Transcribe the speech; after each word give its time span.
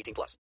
18 0.00 0.14
plus. 0.14 0.36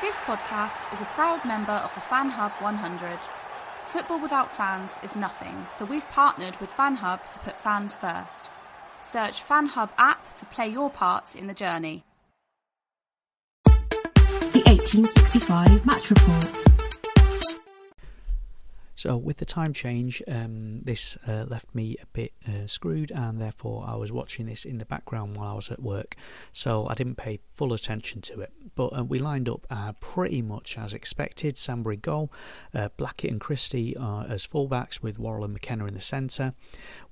This 0.00 0.16
podcast 0.20 0.92
is 0.92 1.00
a 1.00 1.04
proud 1.16 1.44
member 1.44 1.72
of 1.72 1.94
the 1.94 2.00
Fan 2.00 2.30
Hub 2.30 2.52
100. 2.60 3.18
Football 3.86 4.20
without 4.20 4.50
fans 4.50 4.98
is 5.02 5.14
nothing, 5.14 5.66
so 5.70 5.84
we've 5.84 6.08
partnered 6.10 6.56
with 6.60 6.70
Fan 6.70 6.96
Hub 6.96 7.28
to 7.30 7.38
put 7.38 7.56
fans 7.56 7.94
first. 7.94 8.50
Search 9.00 9.42
Fan 9.42 9.66
Hub 9.66 9.90
app 9.98 10.34
to 10.36 10.46
play 10.46 10.68
your 10.68 10.90
part 10.90 11.36
in 11.36 11.46
the 11.46 11.54
journey. 11.54 12.02
The 13.66 14.62
1865 14.66 15.86
Match 15.86 16.10
Report. 16.10 16.61
So 19.02 19.16
with 19.16 19.38
the 19.38 19.44
time 19.44 19.72
change, 19.72 20.22
um, 20.28 20.82
this 20.82 21.18
uh, 21.26 21.44
left 21.48 21.74
me 21.74 21.96
a 22.00 22.06
bit 22.12 22.34
uh, 22.46 22.68
screwed, 22.68 23.10
and 23.10 23.40
therefore 23.40 23.84
I 23.84 23.96
was 23.96 24.12
watching 24.12 24.46
this 24.46 24.64
in 24.64 24.78
the 24.78 24.84
background 24.84 25.36
while 25.36 25.50
I 25.50 25.54
was 25.54 25.72
at 25.72 25.82
work. 25.82 26.14
So 26.52 26.86
I 26.86 26.94
didn't 26.94 27.16
pay 27.16 27.40
full 27.52 27.72
attention 27.72 28.20
to 28.20 28.38
it. 28.42 28.52
But 28.76 28.96
uh, 28.96 29.02
we 29.02 29.18
lined 29.18 29.48
up 29.48 29.66
uh, 29.68 29.94
pretty 29.98 30.40
much 30.40 30.78
as 30.78 30.92
expected. 30.92 31.58
Sambury 31.58 31.96
goal, 31.96 32.32
uh, 32.72 32.90
Blackett 32.96 33.32
and 33.32 33.40
Christie 33.40 33.96
as 33.96 34.46
fullbacks, 34.46 35.02
with 35.02 35.18
Worrall 35.18 35.42
and 35.42 35.52
McKenna 35.52 35.86
in 35.86 35.94
the 35.94 36.00
centre. 36.00 36.54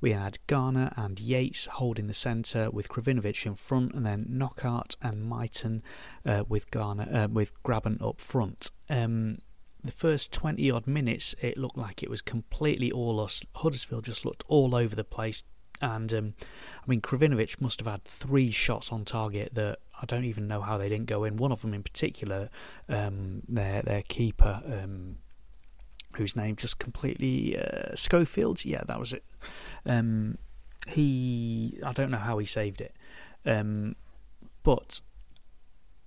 We 0.00 0.12
had 0.12 0.38
Garner 0.46 0.92
and 0.94 1.18
Yates 1.18 1.66
holding 1.66 2.06
the 2.06 2.14
centre, 2.14 2.70
with 2.70 2.88
Krovinovic 2.88 3.44
in 3.44 3.56
front, 3.56 3.94
and 3.94 4.06
then 4.06 4.26
Knockaert 4.28 4.96
and 5.02 5.24
Mighten 5.24 5.82
uh, 6.24 6.44
with 6.48 6.70
Garner 6.70 7.26
with 7.26 7.60
Grabban 7.64 8.00
up 8.00 8.20
front. 8.20 8.70
Um, 8.88 9.38
the 9.82 9.92
first 9.92 10.32
20 10.32 10.70
odd 10.70 10.86
minutes, 10.86 11.34
it 11.40 11.56
looked 11.56 11.76
like 11.76 12.02
it 12.02 12.10
was 12.10 12.20
completely 12.22 12.90
all 12.90 13.20
us. 13.20 13.42
Huddersfield 13.56 14.04
just 14.04 14.24
looked 14.24 14.44
all 14.48 14.74
over 14.74 14.94
the 14.94 15.04
place. 15.04 15.42
And 15.80 16.12
um, 16.12 16.34
I 16.82 16.84
mean, 16.86 17.00
Krovinovic 17.00 17.60
must 17.60 17.80
have 17.80 17.86
had 17.86 18.04
three 18.04 18.50
shots 18.50 18.92
on 18.92 19.04
target 19.04 19.54
that 19.54 19.78
I 20.00 20.04
don't 20.04 20.24
even 20.24 20.46
know 20.46 20.60
how 20.60 20.76
they 20.76 20.88
didn't 20.88 21.06
go 21.06 21.24
in. 21.24 21.36
One 21.36 21.52
of 21.52 21.62
them 21.62 21.72
in 21.72 21.82
particular, 21.82 22.50
um, 22.88 23.42
their 23.48 23.82
their 23.82 24.02
keeper, 24.02 24.62
um, 24.66 25.16
whose 26.16 26.36
name 26.36 26.56
just 26.56 26.78
completely 26.78 27.58
uh, 27.58 27.94
Schofield. 27.94 28.64
Yeah, 28.64 28.82
that 28.86 29.00
was 29.00 29.14
it. 29.14 29.24
Um, 29.86 30.36
he, 30.86 31.78
I 31.84 31.92
don't 31.92 32.10
know 32.10 32.18
how 32.18 32.38
he 32.38 32.46
saved 32.46 32.80
it, 32.80 32.94
um, 33.46 33.96
but 34.62 35.00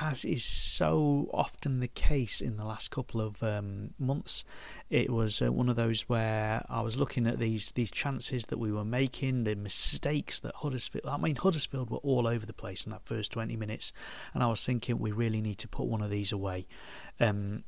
as 0.00 0.24
is 0.24 0.44
so 0.44 1.28
often 1.32 1.80
the 1.80 1.88
case 1.88 2.40
in 2.40 2.56
the 2.56 2.64
last 2.64 2.90
couple 2.90 3.20
of 3.20 3.42
um, 3.42 3.90
months, 3.98 4.44
it 4.90 5.10
was 5.10 5.42
uh, 5.42 5.52
one 5.52 5.68
of 5.68 5.76
those 5.76 6.02
where 6.02 6.64
I 6.68 6.80
was 6.82 6.96
looking 6.96 7.26
at 7.26 7.38
these 7.38 7.72
these 7.72 7.90
chances 7.90 8.44
that 8.44 8.58
we 8.58 8.72
were 8.72 8.84
making, 8.84 9.44
the 9.44 9.56
mistakes 9.56 10.40
that 10.40 10.54
Huddersfield. 10.56 11.06
I 11.06 11.16
mean, 11.16 11.36
Huddersfield 11.36 11.90
were 11.90 11.98
all 11.98 12.26
over 12.26 12.46
the 12.46 12.52
place 12.52 12.84
in 12.84 12.92
that 12.92 13.04
first 13.04 13.32
twenty 13.32 13.56
minutes, 13.56 13.92
and 14.34 14.42
I 14.42 14.46
was 14.46 14.64
thinking 14.64 14.98
we 14.98 15.12
really 15.12 15.40
need 15.40 15.58
to 15.58 15.68
put 15.68 15.86
one 15.86 16.02
of 16.02 16.10
these 16.10 16.32
away. 16.32 16.66
Um, 17.20 17.64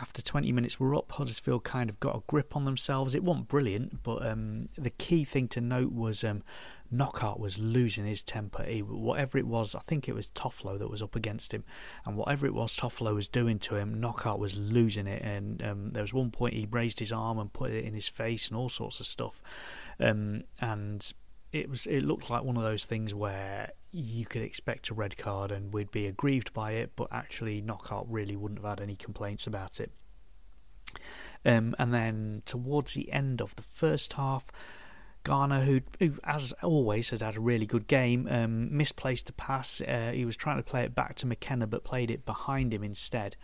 after 0.00 0.20
20 0.20 0.50
minutes 0.50 0.80
we're 0.80 0.96
up, 0.96 1.12
Huddersfield 1.12 1.62
kind 1.62 1.88
of 1.88 2.00
got 2.00 2.16
a 2.16 2.22
grip 2.26 2.56
on 2.56 2.64
themselves. 2.64 3.14
It 3.14 3.22
wasn't 3.22 3.46
brilliant, 3.46 4.02
but 4.02 4.26
um, 4.26 4.68
the 4.76 4.90
key 4.90 5.24
thing 5.24 5.46
to 5.48 5.60
note 5.60 5.92
was 5.92 6.24
um, 6.24 6.42
Knockaert 6.90 7.38
was 7.38 7.58
losing 7.58 8.04
his 8.04 8.22
temper. 8.22 8.64
He, 8.64 8.82
whatever 8.82 9.38
it 9.38 9.46
was, 9.46 9.74
I 9.74 9.80
think 9.86 10.08
it 10.08 10.14
was 10.14 10.32
Toffolo 10.32 10.78
that 10.78 10.90
was 10.90 11.00
up 11.00 11.14
against 11.14 11.54
him, 11.54 11.62
and 12.04 12.16
whatever 12.16 12.44
it 12.44 12.54
was 12.54 12.76
Toffolo 12.76 13.14
was 13.14 13.28
doing 13.28 13.60
to 13.60 13.76
him, 13.76 14.00
Knockaert 14.00 14.38
was 14.38 14.56
losing 14.56 15.06
it. 15.06 15.22
And 15.22 15.62
um, 15.62 15.92
there 15.92 16.02
was 16.02 16.12
one 16.12 16.32
point 16.32 16.54
he 16.54 16.66
raised 16.68 16.98
his 16.98 17.12
arm 17.12 17.38
and 17.38 17.52
put 17.52 17.70
it 17.70 17.84
in 17.84 17.94
his 17.94 18.08
face 18.08 18.48
and 18.48 18.56
all 18.56 18.68
sorts 18.68 18.98
of 18.98 19.06
stuff. 19.06 19.40
Um, 20.00 20.42
and 20.60 21.12
it 21.54 21.70
was 21.70 21.86
it 21.86 22.02
looked 22.02 22.28
like 22.30 22.42
one 22.42 22.56
of 22.56 22.64
those 22.64 22.84
things 22.84 23.14
where 23.14 23.70
you 23.92 24.26
could 24.26 24.42
expect 24.42 24.90
a 24.90 24.94
red 24.94 25.16
card 25.16 25.52
and 25.52 25.72
we'd 25.72 25.92
be 25.92 26.06
aggrieved 26.06 26.52
by 26.52 26.72
it, 26.72 26.92
but 26.96 27.06
actually 27.12 27.62
Knockaert 27.62 28.06
really 28.08 28.34
wouldn't 28.34 28.58
have 28.58 28.68
had 28.68 28.80
any 28.80 28.96
complaints 28.96 29.46
about 29.46 29.78
it. 29.78 29.92
Um, 31.44 31.76
and 31.78 31.94
then 31.94 32.42
towards 32.44 32.94
the 32.94 33.12
end 33.12 33.40
of 33.40 33.54
the 33.54 33.62
first 33.62 34.14
half, 34.14 34.46
Garner, 35.22 35.60
who, 35.60 35.80
who, 36.00 36.14
as 36.24 36.52
always, 36.62 37.10
has 37.10 37.20
had 37.20 37.36
a 37.36 37.40
really 37.40 37.66
good 37.66 37.86
game, 37.86 38.26
um, 38.28 38.76
misplaced 38.76 39.30
a 39.30 39.32
pass. 39.32 39.80
Uh, 39.80 40.10
he 40.12 40.24
was 40.24 40.36
trying 40.36 40.56
to 40.56 40.62
play 40.62 40.82
it 40.82 40.94
back 40.94 41.14
to 41.16 41.26
McKenna, 41.26 41.66
but 41.66 41.84
played 41.84 42.10
it 42.10 42.26
behind 42.26 42.74
him 42.74 42.82
instead. 42.82 43.36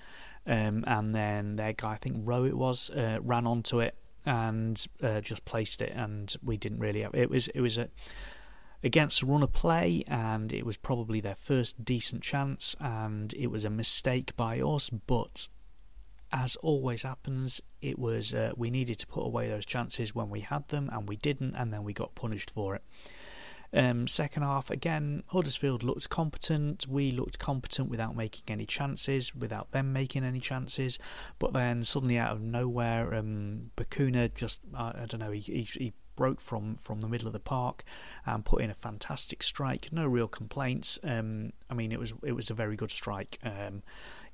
Um, 0.47 0.85
and 0.87 1.15
then 1.15 1.57
their 1.57 1.73
guy, 1.75 1.93
I 1.93 1.97
think 1.97 2.17
Rowe 2.21 2.45
it 2.45 2.57
was, 2.57 2.91
uh, 2.91 3.19
ran 3.23 3.47
onto 3.47 3.79
it 3.79 3.97
and 4.27 4.85
uh, 5.03 5.21
just 5.21 5.45
placed 5.45 5.81
it, 5.83 5.93
and 5.95 6.35
we 6.43 6.57
didn't 6.57 6.79
really 6.79 7.03
have 7.03 7.15
it. 7.15 7.31
Was 7.31 7.49
it 7.49 7.61
was 7.61 7.79
a 7.79 7.89
against 8.83 9.23
a 9.23 9.27
run 9.27 9.43
of 9.43 9.53
play, 9.53 10.05
and 10.07 10.53
it 10.53 10.65
was 10.65 10.77
probably 10.77 11.21
their 11.21 11.35
first 11.35 11.85
decent 11.85 12.23
chance, 12.23 12.77
and 12.81 13.35
it 13.35 13.49
was 13.49 13.65
a 13.65 13.71
mistake 13.71 14.35
by 14.37 14.61
us. 14.61 14.91
But 14.91 15.49
as 16.33 16.57
always 16.57 17.03
happens, 17.03 17.61
it 17.83 17.99
was 17.99 18.33
uh, 18.33 18.53
we 18.57 18.71
needed 18.71 18.99
to 19.01 19.07
put 19.07 19.25
away 19.25 19.49
those 19.49 19.67
chances 19.67 20.15
when 20.15 20.31
we 20.31 20.41
had 20.41 20.69
them, 20.69 20.89
and 20.93 21.09
we 21.09 21.17
didn't, 21.17 21.55
and 21.55 21.73
then 21.73 21.85
we 21.85 21.93
got 21.93 22.15
punished 22.15 22.51
for 22.51 22.75
it. 22.75 22.83
Um, 23.73 24.07
second 24.07 24.43
half, 24.43 24.71
again, 24.71 25.23
Huddersfield 25.29 25.83
looked 25.83 26.09
competent. 26.11 26.87
We 26.89 27.11
looked 27.11 27.39
competent 27.39 27.89
without 27.89 28.17
making 28.17 28.45
any 28.49 28.67
chances, 28.67 29.35
without 29.35 29.71
them 29.73 29.93
making 29.93 30.25
any 30.25 30.41
chances. 30.41 30.99
But 31.39 31.53
then 31.53 31.85
suddenly, 31.85 32.19
out 32.19 32.33
of 32.33 32.41
nowhere, 32.41 33.15
um, 33.15 33.71
Bacuna 33.77 34.35
just, 34.35 34.61
uh, 34.75 34.93
I 34.95 35.07
don't 35.07 35.21
know, 35.21 35.31
he, 35.31 35.41
he, 35.41 35.63
he 35.63 35.93
broke 36.17 36.41
from 36.43 36.77
from 36.77 37.01
the 37.01 37.09
middle 37.09 37.27
of 37.27 37.33
the 37.33 37.41
park 37.41 37.83
and 38.27 38.45
put 38.45 38.61
in 38.61 38.69
a 38.69 38.75
fantastic 38.75 39.43
strike. 39.43 39.89
No 39.91 40.07
real 40.07 40.29
complaints. 40.29 40.99
Um, 41.03 41.55
I 41.71 41.75
mean, 41.75 41.93
it 41.93 41.99
was 41.99 42.13
it 42.23 42.33
was 42.33 42.51
a 42.51 42.55
very 42.55 42.77
good 42.77 42.91
strike. 42.91 43.39
Um, 43.43 43.83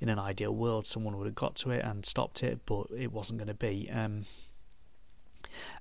in 0.01 0.09
an 0.09 0.19
ideal 0.19 0.53
world, 0.53 0.85
someone 0.85 1.17
would 1.17 1.27
have 1.27 1.35
got 1.35 1.55
to 1.55 1.71
it 1.71 1.85
and 1.85 2.05
stopped 2.05 2.43
it, 2.43 2.59
but 2.65 2.87
it 2.95 3.13
wasn't 3.13 3.39
going 3.39 3.47
to 3.47 3.53
be. 3.53 3.89
Um, 3.89 4.25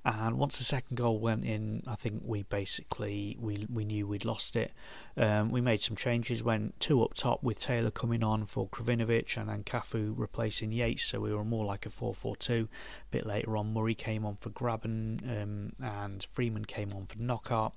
And 0.05 0.39
once 0.39 0.59
the 0.59 0.65
second 0.65 0.97
goal 0.97 1.19
went 1.19 1.45
in, 1.45 1.83
I 1.87 1.97
think 1.97 2.23
we 2.25 2.45
basically 2.45 3.37
we 3.41 3.67
we 3.73 3.85
knew 3.85 4.07
we'd 4.07 4.25
lost 4.25 4.57
it. 4.57 4.73
Um, 5.17 5.51
we 5.51 5.61
made 5.61 5.83
some 5.83 5.97
changes, 5.97 6.43
went 6.43 6.79
two 6.79 7.03
up 7.03 7.15
top 7.15 7.43
with 7.43 7.59
Taylor 7.59 7.91
coming 7.91 8.23
on 8.23 8.47
for 8.47 8.69
Krovinovic 8.69 9.37
and 9.37 9.49
then 9.49 9.65
Cafu 9.65 10.15
replacing 10.17 10.73
Yates, 10.73 11.07
so 11.07 11.21
we 11.21 11.35
were 11.35 11.45
more 11.45 11.65
like 11.65 11.87
a 11.87 11.89
4-4-2. 11.89 12.65
A 12.65 12.69
bit 13.11 13.27
later 13.27 13.57
on, 13.57 13.73
Murray 13.73 13.95
came 13.95 14.25
on 14.25 14.37
for 14.37 14.51
Grabban 14.51 15.43
um, 15.43 15.73
and 15.81 16.23
Freeman 16.23 16.65
came 16.65 16.93
on 16.93 17.07
for 17.07 17.19
Knockaert. 17.19 17.73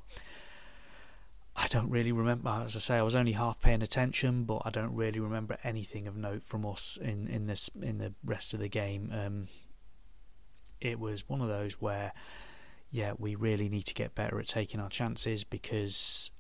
I 1.56 1.68
don't 1.68 1.90
really 1.90 2.12
remember. 2.12 2.50
As 2.64 2.76
I 2.76 2.80
say, 2.80 2.96
I 2.98 3.02
was 3.02 3.16
only 3.16 3.34
half 3.34 3.60
paying 3.60 3.82
attention, 3.82 4.44
but 4.46 4.62
I 4.64 4.70
don't 4.70 4.96
really 4.96 5.20
remember 5.20 5.58
anything 5.64 6.08
of 6.08 6.16
note 6.16 6.44
from 6.44 6.66
us 6.66 6.98
in 7.02 7.28
in 7.28 7.48
this 7.48 7.70
in 7.82 7.98
the 7.98 8.14
rest 8.24 8.54
of 8.54 8.62
the 8.62 8.70
game. 8.70 9.12
Um, 9.14 9.48
it 10.82 11.00
was 11.00 11.28
one 11.28 11.42
of 11.42 11.48
those 11.48 11.74
where, 11.74 12.14
yeah, 12.92 13.14
we 13.18 13.36
really 13.36 13.70
need 13.70 13.84
to 13.84 13.94
get 13.94 14.16
better 14.16 14.40
at 14.40 14.48
taking 14.48 14.80
our 14.80 14.90
chances 14.90 15.44
because 15.44 16.32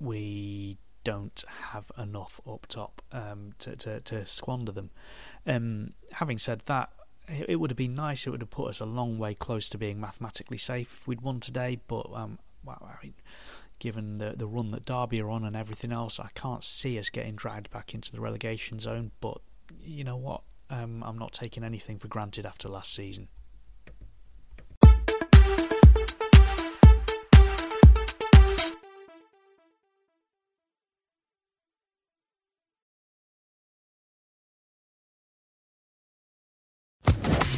we 0.00 0.78
don't 1.04 1.44
have 1.72 1.90
enough 1.96 2.40
up 2.46 2.66
top 2.66 3.02
um, 3.12 3.52
to, 3.58 3.76
to, 3.76 4.00
to 4.00 4.26
squander 4.26 4.72
them. 4.72 4.90
Um, 5.46 5.94
having 6.12 6.38
said 6.38 6.62
that, 6.66 6.90
it, 7.28 7.60
would 7.60 7.70
have 7.70 7.76
been 7.76 7.94
nice. 7.94 8.26
It 8.26 8.30
would 8.30 8.40
have 8.40 8.50
put 8.50 8.68
us 8.68 8.80
a 8.80 8.86
long 8.86 9.18
way 9.18 9.34
close 9.34 9.68
to 9.70 9.78
being 9.78 10.00
mathematically 10.00 10.58
safe 10.58 10.92
if 10.92 11.06
we'd 11.06 11.20
won 11.20 11.40
today. 11.40 11.80
But 11.86 12.06
um, 12.14 12.38
well, 12.64 12.82
I 12.82 13.02
mean, 13.02 13.14
given 13.78 14.18
the 14.18 14.34
the 14.36 14.46
run 14.46 14.70
that 14.70 14.84
Derby 14.84 15.20
are 15.20 15.30
on 15.30 15.44
and 15.44 15.56
everything 15.56 15.92
else, 15.92 16.18
I 16.18 16.28
can't 16.34 16.64
see 16.64 16.98
us 16.98 17.10
getting 17.10 17.36
dragged 17.36 17.70
back 17.70 17.94
into 17.94 18.12
the 18.12 18.20
relegation 18.20 18.78
zone. 18.78 19.10
But 19.20 19.38
you 19.82 20.04
know 20.04 20.16
what? 20.16 20.42
Um, 20.70 21.02
I'm 21.04 21.18
not 21.18 21.32
taking 21.32 21.64
anything 21.64 21.98
for 21.98 22.08
granted 22.08 22.44
after 22.44 22.68
last 22.68 22.94
season. 22.94 23.28